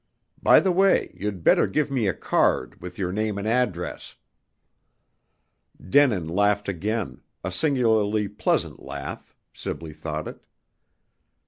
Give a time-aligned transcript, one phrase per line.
[0.41, 4.15] By the way, you'd better give me a card with your name and address."
[5.79, 10.43] Denin laughed again, a singularly pleasant laugh, Sibley thought it.